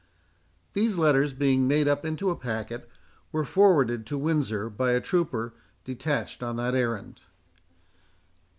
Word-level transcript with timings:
These 0.73 0.97
letters 0.97 1.31
being 1.31 1.67
made 1.67 1.87
up 1.87 2.03
into 2.03 2.31
a 2.31 2.35
packet, 2.35 2.89
were 3.31 3.45
forwarded 3.45 4.07
to 4.07 4.17
Windsor 4.17 4.67
by 4.67 4.93
a 4.93 4.99
trooper, 4.99 5.53
detached 5.83 6.41
on 6.41 6.55
that 6.55 6.73
errand. 6.73 7.21